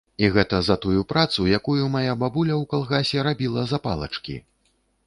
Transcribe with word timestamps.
І 0.25 0.27
гэта 0.35 0.61
за 0.69 0.77
тую 0.85 1.03
працу, 1.13 1.45
якую 1.59 1.83
мая 1.97 2.17
бабуля 2.25 2.53
ў 2.61 2.73
калгасе 2.73 3.31
рабіла 3.31 3.71
за 3.75 3.83
палачкі. 3.87 4.43